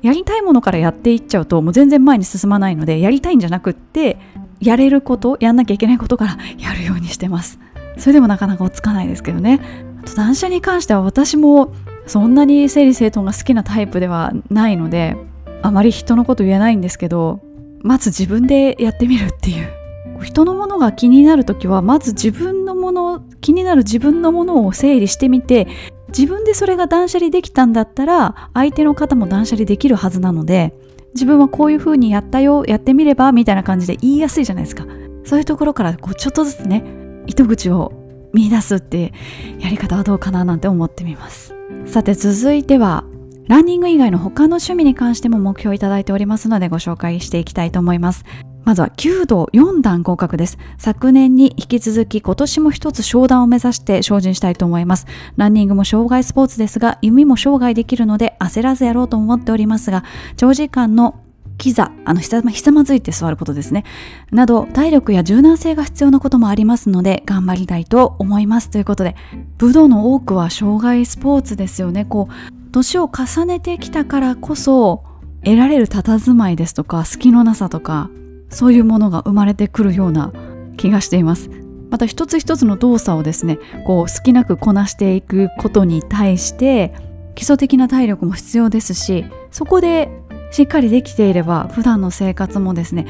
[0.03, 4.19] やりたいものからやっていっちゃうともう全然前に進まないのでやりたいんじゃなくって
[4.61, 7.59] やれることやんなきゃいけないことから やるようにしてます。
[7.99, 9.61] それでもなかなか落ち着かないですけどね。
[10.03, 11.73] あと断捨離に関しては私も
[12.07, 15.17] そんなに整理整頓が好きなタイプではないので
[15.63, 17.41] あまり人のこと言えないんですけど
[17.83, 19.86] まず自分でやってみるっていう。
[20.23, 25.67] 人のものが気になる時はまず自分のもの気になる自分のものを整理してみて
[26.09, 30.75] 自分でそれが断捨離できたんだったら相手の方も断捨離できるはずなので
[31.15, 34.87] 自分はこういう風にやったよやってみればみたいな感じで言いやすいじゃないですか。
[35.25, 36.85] そういうところからこうちょっとずつね
[37.27, 37.93] 糸口を
[38.33, 39.13] 見出すって
[39.59, 41.55] やり方はどうかななんて思ってみます。
[41.87, 43.05] さて続いては
[43.49, 48.25] ランニング以外の他の趣味に関しても目標いただいておりますのでご紹介していきたいと思います。
[48.67, 50.59] まずは弓道4段合格です。
[50.77, 55.07] 昨年に引き続き今年も一つ商談を目指して精進したいと思います。
[55.37, 60.03] ランニングも障害スポーツですが、弓も障害できるので焦らずやろうと思っておりますが、
[60.37, 61.15] 長時間の
[61.59, 63.85] キザ、あのひざひざまずいて座ることですね。
[64.33, 68.71] など、体力や柔軟性が必要なこともありますので、頑張りたいと思います。
[68.71, 69.15] ということで、
[69.59, 72.05] 武道の多くは障害スポーツですよね。
[72.05, 75.05] こう、年を重ねてきたからこそ、
[75.45, 78.11] 得られる佇まいですとか、隙のなさとか、
[78.49, 80.33] そういうものが生まれてくるような
[80.77, 81.51] 気がしています。
[81.91, 86.93] また一つ一つの動作をですねこう好きなくこなしていくことに対して
[87.35, 90.11] 基礎的な体力も必要ですしそこで
[90.51, 93.07] しっかりできていれば普段の生活もですね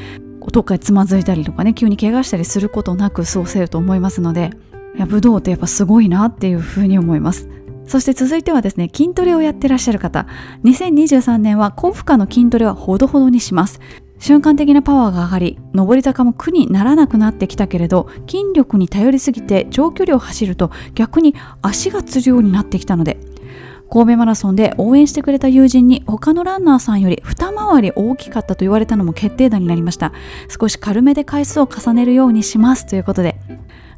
[0.53, 4.51] どっかでつまずいたりとかね急に怪我したりすることなく過ごせると思いますので
[4.95, 7.49] いや武道ってやっぱすごいなっていうふうに思います。
[7.87, 10.27] そして続いてはですね筋トレをやってらっしゃる方。
[10.65, 13.81] 2023年は高負荷の筋トレはほどほどにします。
[14.19, 23.19] 瞬間的なパワーが上がり上り坂も苦にならなくなってきたけれど筋力に頼りすぎて長距離を走ると逆に足がつるようになってきたので
[23.91, 30.13] 神戸マラソンで応援してくれた友人に他のランナーさんより二回り大きかったと言われたのも決定打になりました。
[30.49, 33.37] 少し軽めで回数を重ねるようにしますということで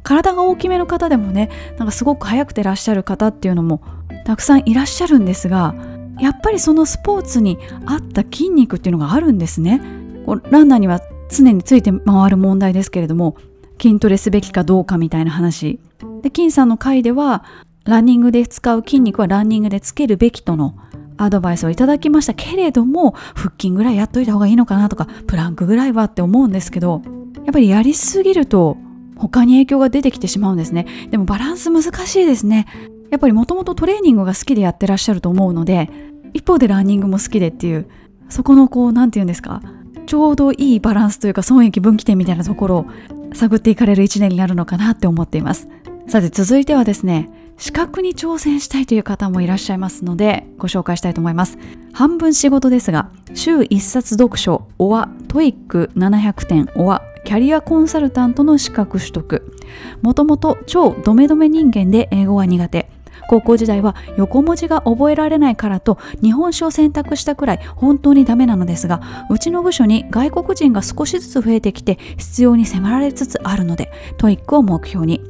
[0.03, 3.81] 体が大きめの方でもねなんかすごく速くてらっしゃる方っていうのも
[4.25, 5.75] たくさんいらっしゃるんですが
[6.19, 9.98] やっぱりそのスポーツに合った筋肉っていうのがあるんですね。
[10.51, 13.35] ランナーには常について回る問題ですけれども
[13.81, 15.79] 筋トレすべきかどうかみたいな話。
[16.21, 17.43] で金さんの回では
[17.85, 20.75] ランニングで使う筋肉はランニングでつけるべきとの
[21.17, 27.01] アドバイスをいただきましたけれども腹筋ぐらいやっといた方がいいのかなとかプランクぐらいはって思うんですけど
[27.45, 28.77] やっぱりやりすぎると
[29.17, 30.87] 他に影響が出てきてしまうんですね。
[31.09, 32.67] でもバランス難しいですね。
[33.11, 35.89] やっぱりもともとトレーニングが好きでやってらっしゃると思うので
[36.33, 37.89] 一方でランニングも好きでっていう
[38.29, 39.61] そこのこう何て言うんですか
[40.09, 42.85] ちょうどいいバランスというか損益分岐点みたいなところを
[43.35, 45.67] 探っていかれる一年になるのかなって思っています。
[46.07, 51.59] さて続いてはですね資格に挑戦したいという方もいらっしゃいますのでご紹介したいと思います。
[51.93, 59.55] 半分仕事ですが週1冊読書おは TOEIC 700点おはキャリアコンサルタントの資格取得。
[60.01, 62.89] もともと超ドメドメ人間で英語は苦手。
[63.29, 75.21] 高校時代は横文字が覚えられないからと日本史を選択したくらい本当にダメなのですがうちの部署に外国人が少しずつ増えてきて必要に迫られつつあるので TOEIC を目標に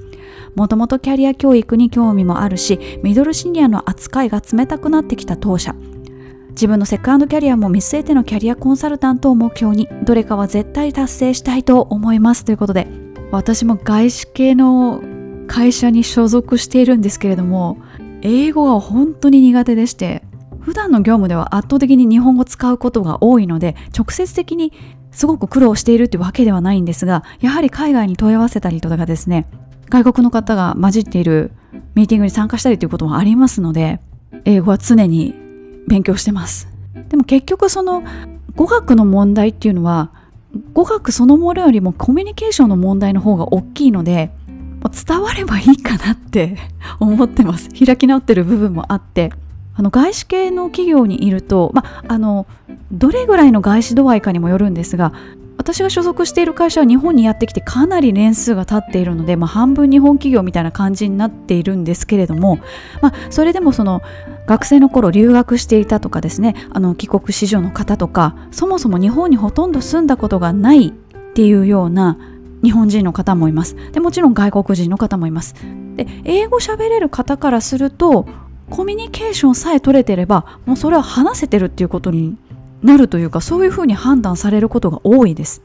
[0.55, 5.75] もともとキャリア教育に興味もあるしミドルシニアの扱いが冷たくなってきた当社。
[6.51, 12.87] 自分のセカンドキャリアも見据えてのキャリアコンサルタントを目標にどれかは絶対達成したいと思いますということで
[13.31, 15.01] 私も外資系の
[15.47, 17.77] 会社に所属しているんですけれども
[18.21, 20.23] 英語が本当に苦手でして
[20.59, 24.73] 普段の業務では圧倒的に日本語を使うことが多いので直接的に
[25.11, 29.47] すごく苦労しているってわけではないんですがやはり海外に問い合わせたりとかですね
[29.89, 31.51] 外国の方が混じっている
[31.95, 33.99] ミーティングに参加したりということもありますので
[34.45, 35.33] 英語は常に
[35.87, 36.69] 勉強してます。
[37.09, 38.03] でも結局その
[38.55, 40.11] 語学の問題っていうのは
[40.73, 44.31] 語学そのものよりもコミュニケーションの問題の方が大きいので
[44.87, 46.57] 伝わればいいかなって
[46.99, 47.69] 思ってます。
[47.69, 49.31] 開き直ってる部分もあって。
[49.75, 52.47] あの外資系の企業にいると、まあの
[52.91, 55.13] どれぐらいの外資度合いかにもよるんですが
[55.59, 62.59] 私が所属している会社は日本にやってきてかなり年数が経っているので、まあ、半分日本企業みたいな感じになっているんですけれども、
[63.01, 64.01] まあ、それでもその
[64.45, 70.91] 学生の頃留学していたとかですねあの帰国子女の方とかそもそも日本にほとんど住んだことがないっ
[71.33, 72.17] ていうような
[72.63, 73.75] 日本人の方もいます。
[73.91, 75.55] でもちろん外国人の方もいます。
[75.95, 78.25] で英語喋れる方からすると
[78.69, 82.37] コミュニケーションさえ取れてればもうそれは話せてるっていうことに
[82.83, 85.61] なるというかそういうふうに判断されることが多いです。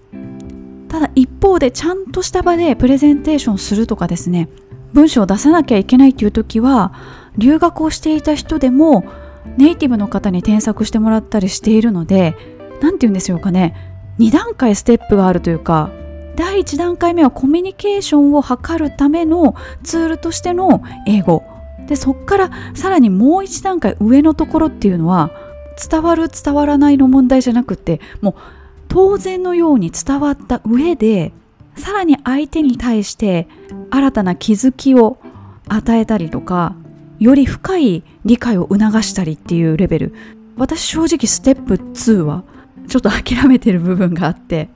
[0.89, 4.49] ただ一方でちゃんとした場でプレゼンテーションするとかですね
[4.93, 6.93] 文章を出さなきゃいけないっていう時は
[7.37, 9.05] 留学をしていた人でも
[9.57, 12.37] ネイティブの方に添削してもらったりしているので
[12.81, 13.75] 何て言うんでしょうかね。
[14.21, 15.91] 2段階ステップがあるというか
[16.37, 21.43] 第1段階目はコミュニケーションを図るためのツールとしての英語。
[21.87, 25.31] でそっからさらにもう1段階上のところっていうのは
[25.91, 28.35] 伝わる伝わらないの問題じゃなくてもう
[28.89, 31.33] 当然のように伝わった上で
[31.77, 33.49] さらに相手に対して
[33.91, 35.19] 新たな気づきを
[35.69, 36.75] 与えたりとか
[37.19, 40.15] より深い理解を促したりっていうレベル。
[40.57, 42.45] 私正直ステップ2は
[42.87, 44.69] ちょっと諦めてる部分があって。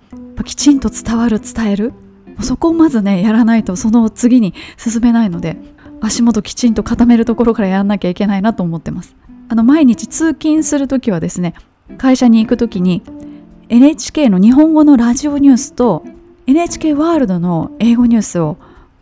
[0.44, 1.92] きちんと伝わる伝える。
[2.40, 5.56] そこをまずねやらないとその次に進めないので
[6.00, 9.16] 足元きちんと固めるところからやらなきゃいけないなと思ってます。
[9.48, 11.54] あの毎日通勤する時はですね
[11.96, 13.02] 会社に行く時に
[13.68, 16.04] NHK の日本語のラジオニュースと
[16.46, 18.56] NHK ワールドの英語ニュースを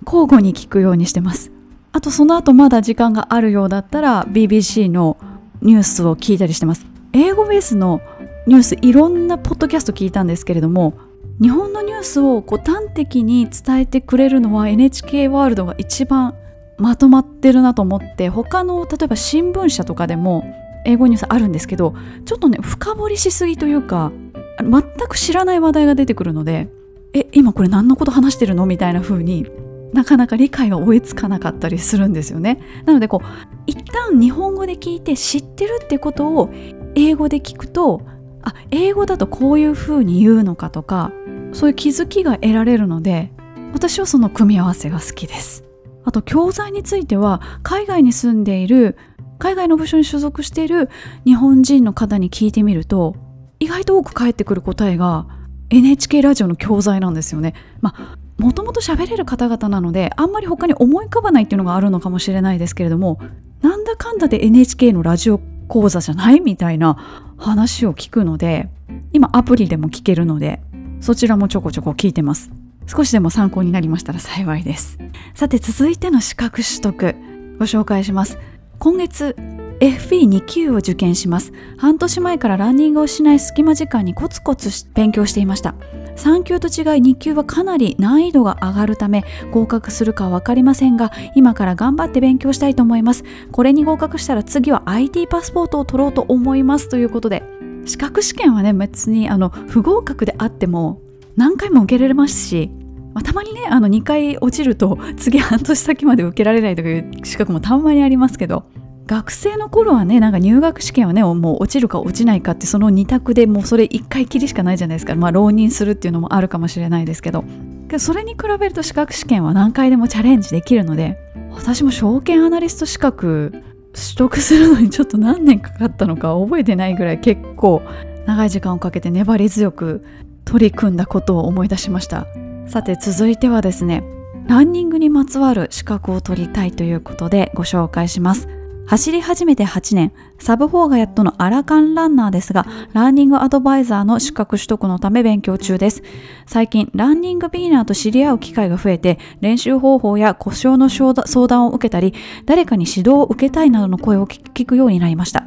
[0.04, 1.52] 交互に聞くようにしてます。
[1.92, 5.16] あとその後まだ時間があるようだったら BBC の
[5.62, 6.86] ニュースを聞いたりしてます。
[7.12, 8.00] 英語ベースの
[8.46, 10.94] ニュースいろんなポッドキャスト聞いたんですけれども
[11.40, 16.34] 日本のニュースをこう端的に伝えてくれるのは NHK ワールドが一番
[16.78, 20.44] まとまってるなと思って他の例えば新聞社とかでも
[20.86, 24.12] 英語ニュースあるんですけどちょっとね深掘りしすぎというか
[24.60, 26.68] 全く知らない話題が出てくるので
[27.12, 29.46] え今これ何のこと話してるのみたいな風に
[29.92, 32.60] なかなか理解が追いつかなかったりするんですよね。
[32.84, 33.26] なのでこう
[33.66, 36.50] 一旦日本語で聞いて知ってるってことを
[36.94, 38.02] 英語で聞くと
[38.46, 41.10] あ英語だとこういう風に言うのかとか
[41.52, 43.32] そういう気づきが得られるので
[43.72, 45.64] 私はその組み合わせが好きです
[46.04, 48.96] あと教材については海外に住んでいる
[49.40, 50.88] 海外の部署に所属している
[51.24, 53.16] 日本人の方に聞いてみると
[53.58, 55.26] 意外と多く返ってくる答えが
[55.70, 57.54] NHK ラジオの教材なんですよね。
[57.80, 63.18] まあもともと喋れる方々なのであんまり他に思い浮かばないっていうのがあるのかもしれないですけれども
[63.62, 68.68] なんだかんだで NHK のラジオ講座じゃないみたいな話を聞くので
[69.12, 70.60] 今アプリでも聞けるので
[71.00, 72.50] そちらもちょこちょこ聞いてます。
[72.86, 74.98] 少しでも参考になりましたら 幸いです。
[75.34, 77.14] さて続いての資格取得
[77.58, 78.38] ご紹介します。
[78.78, 79.36] 今月
[79.80, 81.52] FP2 級を受験します。
[81.76, 85.74] 半年前からランニングをしない隙間時間にコツコツ勉強していました。
[86.16, 93.24] 3級と違い2級はかなり難易度が上がるため合格するかは分かりませんが今から頑張って勉強したいと思います。
[93.52, 97.42] これに合格したら次は IT パスポートを取ろうと思いますということで。
[97.84, 101.00] 資格試験はね別にあの不合格であっても
[101.36, 102.68] 何回も受けられますし
[103.14, 108.64] まあ、たまにねあの2回落ちると次半年先まで受けられないという資格もたまにありますけど。
[109.06, 115.14] 学生の頃はねなんか入学試験はねもう落ちるか落ちないかってその2択でもうそれ1回きりしかないじゃないですか。
[115.14, 117.44] まあ浪人するっていうのもあるかもしれないですけど。
[117.88, 121.18] けどそれに比べると資格試験は何回でもチャレンジできるので
[121.52, 123.52] 私も証券アナリスト資格
[123.92, 127.82] 取得するのにちょっと何年かかったのか覚えてないぐらい結構
[128.26, 130.04] 長い時間をかけて粘り強く
[130.44, 132.26] 取り組んだことを思い出しました。
[132.66, 134.02] さて続いてはですね
[134.48, 138.48] ランニングにまつわる資格を取りたいということでご紹介します。
[138.86, 146.04] 走り始めて8年、サブ4がやっとのアラカンランナーですが、ランニングアドバイザーの資格取得のため勉強中です。
[146.46, 151.14] 最近、ランニングビギナーと知り合う機会が増えて、練習方法や故障の相
[151.48, 152.14] 談を受けたり、
[152.44, 155.44] 誰かに指導を受けたいなどの声を聞くようになりました。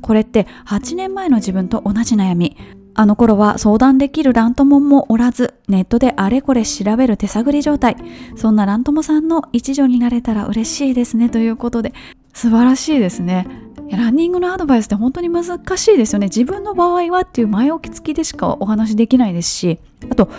[0.00, 2.56] これって8年前の自分と同じ悩み。
[2.92, 7.96] あの頃は相談できるラントモンもおらず、ネットであれこれ調べる手探り状態。
[8.34, 11.94] そんなラントモさんの一助になれたら嬉しいですねということで、
[12.32, 13.46] 素晴らしいですね。
[13.90, 16.26] ランニングのアドバイスって本当に難しいですよね。
[16.26, 19.80] 自分の場合はっていう前置き付きでしかお話しできないですし。
[20.10, 20.30] あと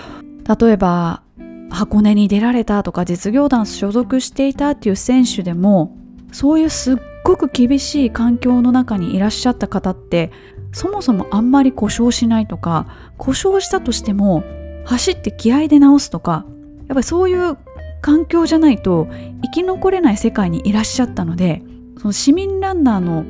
[0.60, 1.22] 例えば
[1.70, 5.98] 箱根に出られたとか実業団所属していたっていう選手でも
[6.32, 10.32] そういうすっごく厳しい環境の中にいらっしゃった方って
[10.74, 12.88] そもそもあんまり故障しないとか
[13.18, 14.44] 故障したとしても
[14.86, 16.46] 走って気合で直すとか
[16.80, 17.58] やっぱりそういう
[18.02, 19.08] 環境じゃないと
[19.44, 21.64] 生き残れない世界にいらっしゃったので
[22.02, 23.24] その市民ランナーの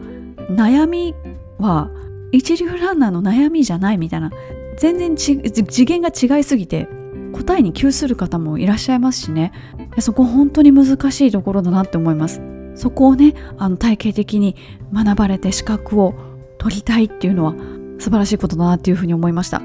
[0.56, 1.14] 悩み
[1.58, 1.90] は
[2.32, 4.32] 一流ランナーの悩みじゃないみたいな。
[4.78, 6.88] 全然次元が違いすぎて
[7.34, 9.52] 答えに窮する方もいらっしゃいますしね。
[10.00, 12.42] そこ本当に難しいところだなって思います。
[12.76, 14.56] そこをねあの体系的に
[14.94, 16.14] 学ばれて資格を
[16.58, 17.56] 取りたいっていうのは
[18.00, 19.62] 素晴らしいことだなっていうふうに思いました。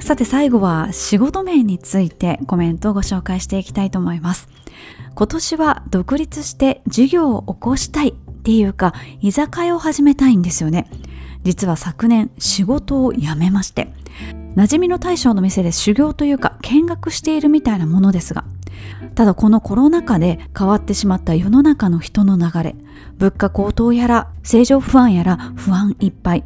[0.00, 4.48] さて最後は仕事面についてコメントをご紹介していきたいと思います。
[5.14, 8.14] 今年は独立して事業を起こしたい
[8.48, 10.88] ていうか居酒屋を始めたいんですよね。
[11.44, 13.92] 実は昨年仕事を辞めまして
[14.56, 18.44] 馴染みの大将の店で修行というか見学しているみたいなものですが
[19.14, 22.74] ただこのコロナ禍で変わってしまった世の中の人の流れ
[23.18, 26.44] 物価高騰やら正常不安やら不安いっぱい。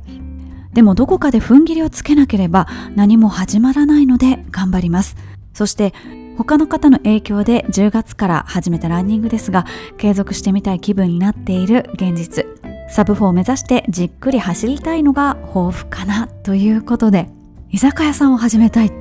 [0.73, 5.17] でもどこかで踏ん切りをつけなければ何も始まらないので頑張ります。
[5.55, 5.95] そして
[6.37, 9.67] 他の方の影響で10月から始めたランニングですが
[9.99, 12.47] 継続してみたい気分になっている現実。
[12.89, 17.29] サブ4を目指してじっくり走りたいのが抱負かなということで。
[17.71, 18.93] 居酒屋さんを始めたい。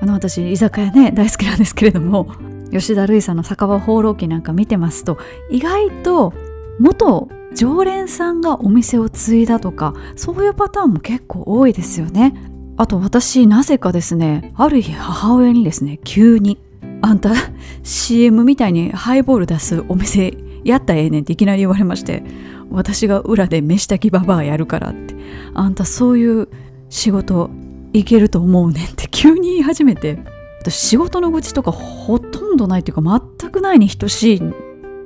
[0.00, 2.28] あの私居酒屋ね大好きなんですけれども
[2.70, 5.18] 吉田類さんの酒場放浪記なんか見てますと
[5.50, 6.32] 意外と
[6.78, 12.34] 元常連さんがお店を継いだとかそういうパターンも結構多いですよね。
[12.76, 16.58] あと私なぜかですねある日母親にですね急に
[17.08, 17.32] あんた
[17.84, 22.22] CM みたいにハイボール出すお店やったらええねんっていきなり言われまして
[22.70, 25.14] 私が裏で飯炊きババアやるからって。
[25.54, 26.48] あんたそういう
[26.90, 27.48] 仕事
[27.94, 30.18] いけると思うねんって急に言い始めて。
[30.60, 34.42] 私仕事の愚痴とかほとんどないっていうか全くないに等しい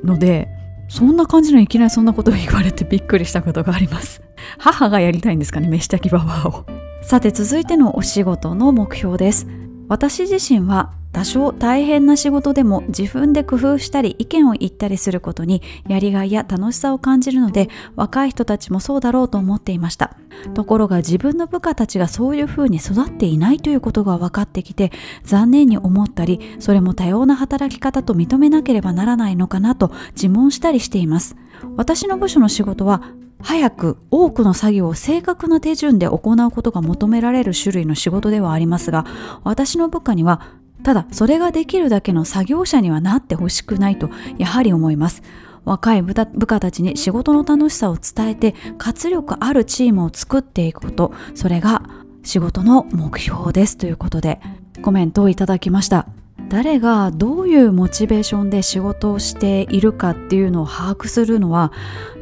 [0.02, 0.48] ので
[0.88, 4.22] そんな感じのいきなりそんなことを言われて びっくりしたことがあります。
[4.58, 6.66] 母がやりたいんですかね飯炊きババアを。
[7.02, 9.46] さて続いてのお仕事の目標です。
[9.88, 20.16] 私自身は多少大変な仕事でも自分で工夫したり意見を言ったりすることにやりがいや楽しさを感じるので若い人たちもそうだろうと思っていました。
[20.54, 24.90] ところが自分の部下たちがそういう風に育っていないということが分かってきて
[25.24, 31.36] 残念に思ったりそれも多様な働き方と認めなければならないのかなと自問したりしています。
[31.76, 33.02] 私の部署の仕事は
[33.42, 39.04] 早く多くの作業を正確な手順で行うことが求められる種類の仕事ではありますが
[39.42, 40.40] 私の部下には
[40.82, 45.22] ただそれができるだけの作業者にはなってほしくないとやはり思います。
[45.64, 51.12] 若い部下たちに仕事の楽しさを伝えて活力あるチームを作っていくこと。
[51.34, 51.82] それが
[52.24, 54.40] 仕事の目標ですということで
[54.82, 56.06] コメントをいただきました。
[56.48, 61.72] 誰がどういうモチベーションで仕事をしているかっていうのを把握するのは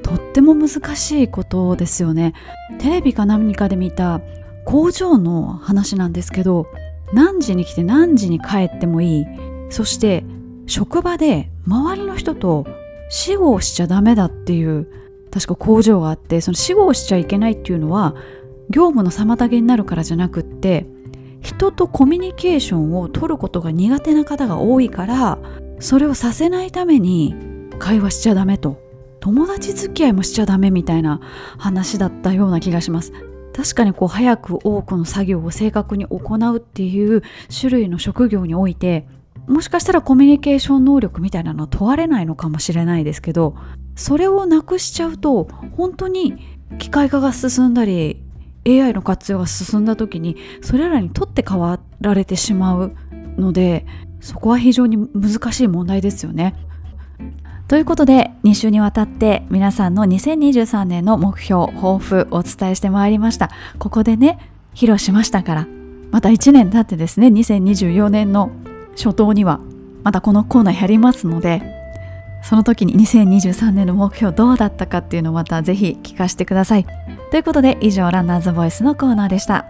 [0.03, 2.35] とっても難しいことですよね。
[2.79, 4.21] テレビか何かで見た
[4.65, 6.67] 工場の話なんですけど
[7.13, 9.27] 何時に来て何時に帰ってもいい。
[9.71, 10.25] そして
[10.67, 12.67] 職場で周りの人と
[13.09, 14.89] 死後しちゃダメだっていう
[15.31, 18.15] 確か工場があってその死後しちゃいけないっていうのは
[18.69, 20.87] 業務の妨げになるからじゃなくって
[21.41, 25.39] 人とコミュニケーションを取ることが苦手な方が多いから
[25.81, 27.35] それをさせないために
[27.79, 28.79] 会話しちゃダメと。
[29.21, 31.21] 友達付き合いもしちゃダメみたいな
[31.59, 33.13] 話だったような気がします。
[33.53, 39.07] 確かにこう早く多くの作業を正確に行うっていう種類の職業において
[39.47, 43.57] もしかしたらコミュニケーション能力みたいなのは問われないのかもしれないですけど
[43.97, 46.39] それをなくしちゃうと本当に
[46.79, 48.23] 機械化が進んだり
[48.67, 52.95] AI の活用が進んだ時にそれらにとって変わられてしまう
[53.37, 53.87] ので
[54.21, 56.55] そこは非常に難しい問題ですよね。
[57.71, 63.49] ということで2週にわたって皆さんの2023年の目標抱負お伝えしてまいりました。
[63.79, 64.41] ここでね
[64.75, 65.69] 披露しましたから
[66.11, 68.51] また1年経ってですね2024年の
[68.97, 69.61] 初頭には
[70.03, 71.63] またこのコーナーやりますので
[72.43, 76.87] その時に2023年の目標どうだったかっていうのをまたぜひ聞かせてください。
[77.31, 79.65] ということで以上ランナーズボイスのコーナーでした。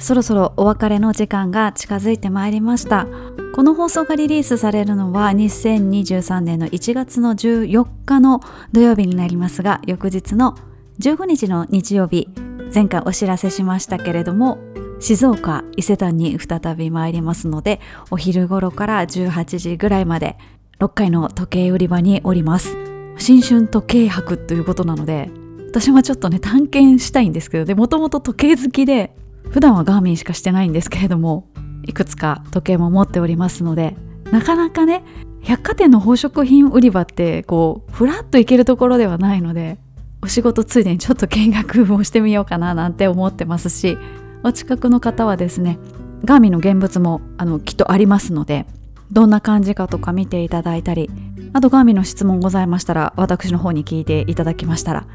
[0.00, 3.06] そろそろお別れの時間が近づいてまいりました。
[3.54, 8.40] この放送がリリースされるのは2023年の1月の14日の
[8.72, 10.56] 土曜日になりますが翌日の
[11.00, 12.28] 15日の日曜日
[12.72, 14.58] 前回お知らせしましたけれども
[15.00, 17.80] 静岡伊勢丹に再び参りますので
[18.10, 20.38] お昼頃から18時ぐらいまで
[20.78, 22.76] 6階の時計売り場におります。
[23.18, 25.28] 新春時計博ということなので
[25.68, 29.14] 私はちょっとね探検したいんですけどでもともと時計好きで
[29.50, 31.48] 普段はガーミンしかしてないんですけれども
[31.84, 33.96] いくつか時計も持っておりますので
[34.30, 35.02] なかなかね
[35.42, 39.78] 百貨店の宝飾品売り場ってこうふらっと行けるところではないので
[40.22, 43.96] お仕事ついでにちょっと見学もしてみようかななんて思ってますし
[44.44, 45.78] お近くの方はですね
[46.24, 48.66] ガーミンの現物もあのきっとありますので
[49.10, 51.10] どんな感じかとか見ていただいたり
[51.52, 55.06] あとガーミンの質問ございましたら私の方に聞いていただきましたら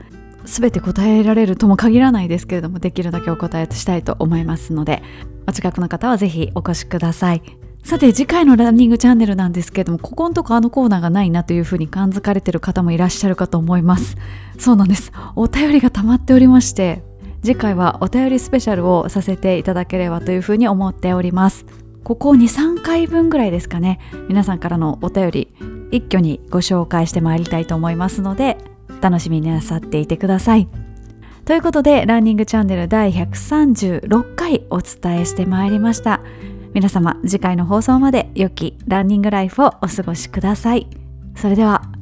[0.46, 5.04] 全て答えられるとも限らないですけれどもできるだけお答えしたいと思いますので
[5.48, 7.41] お近くの方はぜひお越しください。
[7.84, 14.18] さて次回のランニングチャンネルなんですけれどもここのとこあのコーナーがないなというふうに感づかれてる方もいらっしゃるかと思います。
[14.58, 15.12] そうなんです。
[15.36, 17.04] お便りが溜まっておりまして
[17.43, 21.66] 次回はお便りスペシャルをさせていただければというふうに思っております。
[22.04, 24.00] ここ23回分ぐらいですかね。
[24.30, 25.54] 皆さんからのお便り
[25.91, 28.58] 一挙にご紹介してまいりたいと思いますので
[29.02, 30.68] 楽しみになさっていてください。
[31.46, 36.22] ということで、ランニングチャンネル第136回お伝えしてまいりました。
[36.74, 40.88] 皆様、次回の放送まで良きランニングライフをお過ごしください。
[41.36, 41.95] それでは。